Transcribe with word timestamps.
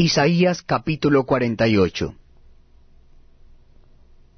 Isaías 0.00 0.62
capítulo 0.62 1.26
48 1.26 2.14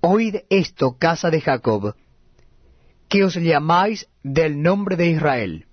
Oíd 0.01 0.37
esto, 0.49 0.97
casa 0.99 1.29
de 1.29 1.43
Jacob, 1.43 1.95
que 3.11 3.25
os 3.25 3.35
llamáis 3.35 4.09
del 4.23 4.63
nombre 4.63 4.97
de 4.97 5.09
Israel, 5.09 5.67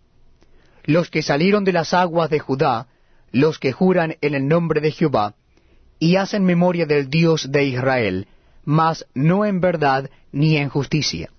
los 0.83 1.09
que 1.09 1.21
salieron 1.21 1.63
de 1.63 1.71
las 1.71 1.93
aguas 1.93 2.29
de 2.29 2.39
Judá, 2.39 2.87
los 3.31 3.59
que 3.59 3.71
juran 3.71 4.17
en 4.19 4.35
el 4.35 4.49
nombre 4.49 4.81
de 4.81 4.91
Jehová, 4.91 5.35
y 5.99 6.17
hacen 6.17 6.43
memoria 6.43 6.85
del 6.85 7.09
Dios 7.09 7.49
de 7.49 7.63
Israel, 7.63 8.27
mas 8.65 9.05
no 9.13 9.45
en 9.45 9.61
verdad 9.61 10.09
ni 10.33 10.57
en 10.57 10.67
justicia. 10.67 11.31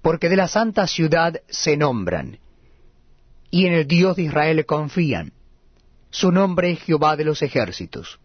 Porque 0.00 0.30
de 0.30 0.36
la 0.36 0.48
santa 0.48 0.86
ciudad 0.86 1.42
se 1.50 1.76
nombran, 1.76 2.38
y 3.50 3.66
en 3.66 3.74
el 3.74 3.86
Dios 3.86 4.16
de 4.16 4.22
Israel 4.22 4.64
confían. 4.64 5.34
Su 6.10 6.32
nombre 6.32 6.72
es 6.72 6.80
Jehová 6.80 7.16
de 7.16 7.24
los 7.24 7.42
ejércitos. 7.42 8.18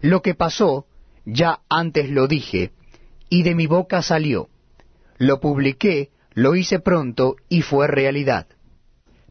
Lo 0.00 0.22
que 0.22 0.34
pasó, 0.34 0.86
ya 1.24 1.60
antes 1.68 2.10
lo 2.10 2.28
dije, 2.28 2.72
y 3.28 3.42
de 3.42 3.54
mi 3.54 3.66
boca 3.66 4.02
salió. 4.02 4.48
Lo 5.18 5.40
publiqué, 5.40 6.10
lo 6.34 6.54
hice 6.54 6.78
pronto, 6.78 7.36
y 7.48 7.62
fue 7.62 7.88
realidad. 7.88 8.46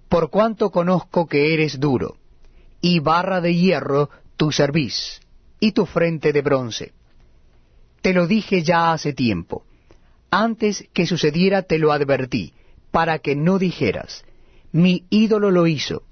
Por 0.09 0.29
cuanto 0.29 0.71
conozco 0.71 1.27
que 1.27 1.53
eres 1.53 1.79
duro, 1.79 2.17
y 2.81 2.99
barra 2.99 3.41
de 3.41 3.55
hierro 3.55 4.09
tu 4.37 4.51
cerviz, 4.51 5.21
y 5.59 5.71
tu 5.71 5.85
frente 5.85 6.34
de 6.34 6.41
bronce. 6.41 6.93
Te 8.01 8.13
lo 8.13 8.27
dije 8.27 8.63
ya 8.63 8.91
hace 8.91 9.13
tiempo. 9.13 9.65
Antes 10.29 10.87
que 10.93 11.07
sucediera 11.07 11.62
te 11.63 11.79
lo 11.79 11.91
advertí, 11.91 12.53
para 12.91 13.20
que 13.20 13.35
no 13.35 13.59
dijeras, 13.59 14.26
mi 14.71 15.05
ídolo 15.09 15.51
lo 15.51 15.67
hizo, 15.67 16.03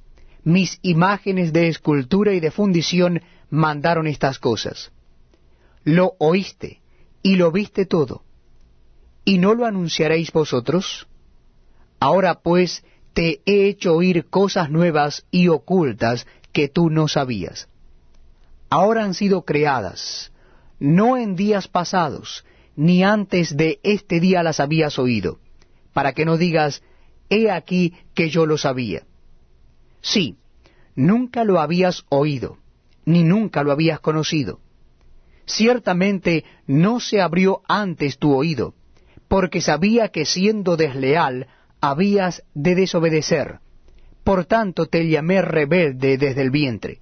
mis 0.44 0.80
imágenes 0.82 1.54
de 1.54 1.68
escultura 1.68 2.34
y 2.34 2.40
de 2.40 2.52
fundición 2.52 3.22
mandaron 3.50 4.08
estas 4.08 4.40
cosas. 4.40 4.92
Lo 5.84 6.14
oíste 6.20 6.82
y 7.22 7.36
lo 7.36 7.52
viste 7.52 7.86
todo. 7.86 8.24
¿Y 9.26 9.38
no 9.38 9.54
lo 9.54 9.66
anunciaréis 9.66 10.32
vosotros? 10.32 11.08
Ahora 12.00 12.42
pues 12.42 12.84
te 13.14 13.42
he 13.46 13.68
hecho 13.68 13.96
oír 13.96 14.26
cosas 14.30 14.70
nuevas 14.70 15.26
y 15.32 15.48
ocultas 15.48 16.28
que 16.52 16.68
tú 16.68 16.90
no 16.90 17.08
sabías 17.08 17.68
ahora 18.74 19.04
han 19.04 19.14
sido 19.14 19.44
creadas, 19.44 20.32
no 20.80 21.16
en 21.16 21.36
días 21.36 21.68
pasados, 21.68 22.44
ni 22.76 23.04
antes 23.04 23.56
de 23.56 23.80
este 23.84 24.20
día 24.20 24.42
las 24.42 24.60
habías 24.60 24.98
oído, 24.98 25.38
para 25.94 26.14
que 26.14 26.26
no 26.26 26.38
digas, 26.38 26.82
he 27.30 27.52
aquí 27.52 27.94
que 28.16 28.32
yo 28.32 28.48
lo 28.48 28.58
sabía. 28.58 29.04
Sí, 30.04 30.38
nunca 30.96 31.44
lo 31.44 31.60
habías 31.60 32.06
oído, 32.10 32.60
ni 33.06 33.24
nunca 33.24 33.64
lo 33.64 33.72
habías 33.72 34.00
conocido. 34.00 34.60
Ciertamente 35.48 36.46
no 36.68 37.00
se 37.00 37.22
abrió 37.22 37.64
antes 37.68 38.20
tu 38.20 38.36
oído, 38.36 38.76
porque 39.28 39.62
sabía 39.62 40.10
que 40.10 40.26
siendo 40.26 40.78
desleal 40.78 41.48
habías 41.82 42.44
de 42.54 42.76
desobedecer. 42.76 43.58
Por 44.24 44.46
tanto 44.46 44.86
te 44.86 45.10
llamé 45.10 45.42
rebelde 45.42 46.20
desde 46.20 46.44
el 46.44 46.52
vientre 46.52 47.00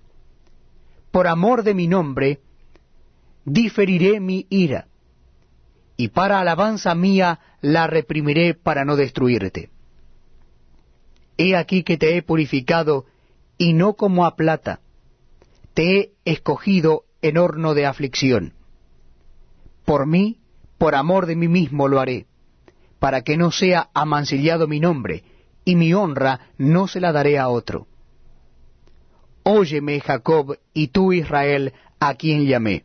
por 1.11 1.27
amor 1.27 1.63
de 1.63 1.73
mi 1.73 1.87
nombre, 1.87 2.39
diferiré 3.43 4.19
mi 4.19 4.47
ira, 4.49 4.87
y 5.97 6.07
para 6.07 6.39
alabanza 6.39 6.95
mía 6.95 7.39
la 7.59 7.85
reprimiré 7.85 8.53
para 8.53 8.85
no 8.85 8.95
destruirte. 8.95 9.69
He 11.37 11.55
aquí 11.55 11.83
que 11.83 11.97
te 11.97 12.17
he 12.17 12.21
purificado, 12.21 13.05
y 13.57 13.73
no 13.73 13.93
como 13.93 14.25
a 14.25 14.35
plata, 14.35 14.81
te 15.73 15.99
he 15.99 16.11
escogido 16.25 17.05
en 17.21 17.37
horno 17.37 17.73
de 17.73 17.85
aflicción. 17.85 18.53
Por 19.85 20.05
mí, 20.07 20.39
por 20.77 20.95
amor 20.95 21.25
de 21.25 21.35
mí 21.35 21.47
mismo 21.47 21.87
lo 21.87 21.99
haré, 21.99 22.25
para 22.99 23.21
que 23.21 23.37
no 23.37 23.51
sea 23.51 23.89
amancillado 23.93 24.67
mi 24.67 24.79
nombre, 24.79 25.23
y 25.63 25.75
mi 25.75 25.93
honra 25.93 26.51
no 26.57 26.87
se 26.87 26.99
la 26.99 27.11
daré 27.11 27.37
a 27.37 27.49
otro. 27.49 27.87
Óyeme, 29.43 29.99
Jacob, 29.99 30.57
y 30.73 30.87
tú, 30.87 31.13
Israel, 31.13 31.73
a 31.99 32.15
quien 32.15 32.45
llamé. 32.45 32.83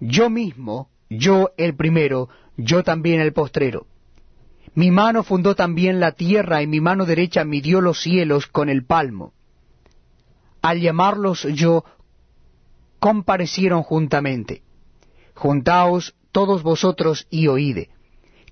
Yo 0.00 0.30
mismo, 0.30 0.90
yo 1.08 1.50
el 1.56 1.74
primero, 1.74 2.28
yo 2.56 2.82
también 2.82 3.20
el 3.20 3.32
postrero. 3.32 3.86
Mi 4.76 4.90
mano 4.90 5.24
fundó 5.24 5.54
también 5.54 6.00
la 6.00 6.12
tierra, 6.12 6.62
y 6.62 6.66
mi 6.66 6.82
mano 6.82 7.06
derecha 7.06 7.44
midió 7.44 7.80
los 7.80 7.98
cielos 7.98 8.46
con 8.46 8.68
el 8.68 8.84
palmo. 8.84 9.32
Al 10.60 10.82
llamarlos 10.82 11.44
yo, 11.54 11.82
comparecieron 12.98 13.82
juntamente. 13.82 14.62
Juntaos 15.34 16.14
todos 16.30 16.62
vosotros 16.62 17.26
y 17.30 17.46
oíde. 17.46 17.88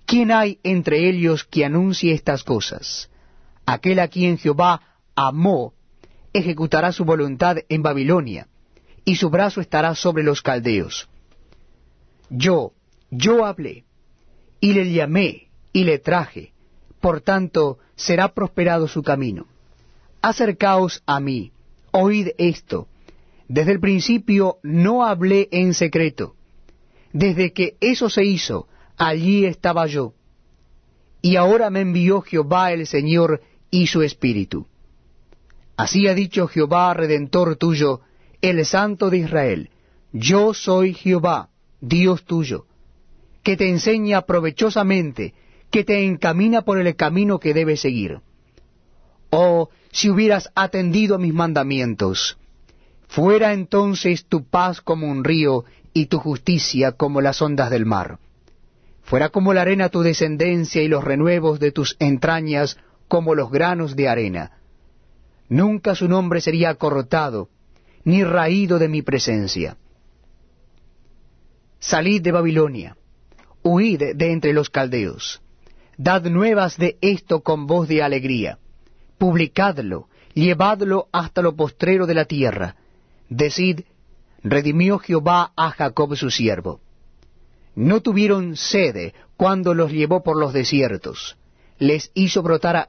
¿Quién 0.06 0.32
hay 0.32 0.58
entre 0.62 1.10
ellos 1.10 1.44
que 1.44 1.66
anuncie 1.66 2.14
estas 2.14 2.42
cosas? 2.42 3.10
Aquel 3.66 3.98
a 3.98 4.08
quien 4.08 4.38
Jehová 4.38 4.80
amó 5.14 5.74
ejecutará 6.32 6.92
su 6.92 7.04
voluntad 7.04 7.58
en 7.68 7.82
Babilonia, 7.82 8.48
y 9.04 9.16
su 9.16 9.28
brazo 9.28 9.60
estará 9.60 9.94
sobre 9.94 10.22
los 10.22 10.40
caldeos. 10.40 11.06
Yo, 12.30 12.72
yo 13.10 13.44
hablé, 13.44 13.84
y 14.60 14.72
le 14.72 14.90
llamé, 14.90 15.48
y 15.74 15.84
le 15.84 15.98
traje, 15.98 16.54
por 17.00 17.20
tanto 17.20 17.78
será 17.96 18.32
prosperado 18.32 18.88
su 18.88 19.02
camino. 19.02 19.46
Acercaos 20.22 21.02
a 21.04 21.20
mí, 21.20 21.52
oíd 21.90 22.28
esto. 22.38 22.88
Desde 23.48 23.72
el 23.72 23.80
principio 23.80 24.56
no 24.62 25.04
hablé 25.04 25.48
en 25.50 25.74
secreto. 25.74 26.34
Desde 27.12 27.52
que 27.52 27.76
eso 27.80 28.08
se 28.08 28.24
hizo, 28.24 28.68
allí 28.96 29.44
estaba 29.44 29.86
yo. 29.86 30.14
Y 31.20 31.36
ahora 31.36 31.68
me 31.68 31.80
envió 31.80 32.22
Jehová 32.22 32.72
el 32.72 32.86
Señor 32.86 33.42
y 33.70 33.88
su 33.88 34.00
Espíritu. 34.02 34.66
Así 35.76 36.06
ha 36.06 36.14
dicho 36.14 36.46
Jehová, 36.46 36.94
Redentor 36.94 37.56
tuyo, 37.56 38.00
el 38.40 38.64
Santo 38.64 39.10
de 39.10 39.18
Israel, 39.18 39.70
yo 40.12 40.54
soy 40.54 40.94
Jehová, 40.94 41.48
Dios 41.80 42.24
tuyo, 42.24 42.66
que 43.42 43.56
te 43.56 43.68
enseña 43.68 44.22
provechosamente, 44.22 45.34
que 45.74 45.82
te 45.82 46.04
encamina 46.04 46.62
por 46.62 46.78
el 46.78 46.94
camino 46.94 47.40
que 47.40 47.52
debes 47.52 47.80
seguir. 47.80 48.20
Oh, 49.30 49.70
si 49.90 50.08
hubieras 50.08 50.48
atendido 50.54 51.16
a 51.16 51.18
mis 51.18 51.34
mandamientos, 51.34 52.38
fuera 53.08 53.52
entonces 53.52 54.26
tu 54.26 54.44
paz 54.44 54.80
como 54.80 55.08
un 55.08 55.24
río 55.24 55.64
y 55.92 56.06
tu 56.06 56.20
justicia 56.20 56.92
como 56.92 57.20
las 57.20 57.42
ondas 57.42 57.70
del 57.70 57.86
mar. 57.86 58.20
Fuera 59.02 59.30
como 59.30 59.52
la 59.52 59.62
arena 59.62 59.88
tu 59.88 60.02
descendencia 60.02 60.80
y 60.80 60.86
los 60.86 61.02
renuevos 61.02 61.58
de 61.58 61.72
tus 61.72 61.96
entrañas 61.98 62.78
como 63.08 63.34
los 63.34 63.50
granos 63.50 63.96
de 63.96 64.08
arena 64.08 64.52
nunca 65.48 65.94
su 65.94 66.08
nombre 66.08 66.40
sería 66.40 66.74
cortado, 66.76 67.48
ni 68.04 68.22
raído 68.24 68.78
de 68.78 68.88
mi 68.88 69.02
presencia. 69.02 69.76
Salid 71.80 72.22
de 72.22 72.32
Babilonia, 72.32 72.96
huid 73.62 74.14
de 74.14 74.32
entre 74.32 74.52
los 74.52 74.70
caldeos, 74.70 75.42
dad 75.96 76.24
nuevas 76.24 76.76
de 76.76 76.98
esto 77.00 77.42
con 77.42 77.66
voz 77.66 77.88
de 77.88 78.02
alegría, 78.02 78.58
publicadlo, 79.18 80.08
llevadlo 80.34 81.08
hasta 81.12 81.42
lo 81.42 81.54
postrero 81.54 82.06
de 82.06 82.14
la 82.14 82.24
tierra, 82.24 82.76
decid, 83.28 83.82
redimió 84.42 84.98
Jehová 84.98 85.52
a 85.56 85.70
Jacob 85.70 86.16
su 86.16 86.30
siervo. 86.30 86.80
No 87.74 88.00
tuvieron 88.00 88.56
sede 88.56 89.14
cuando 89.36 89.74
los 89.74 89.90
llevó 89.90 90.22
por 90.22 90.38
los 90.38 90.52
desiertos, 90.52 91.36
les 91.78 92.10
hizo 92.14 92.42
brotar 92.42 92.76
agua 92.76 92.88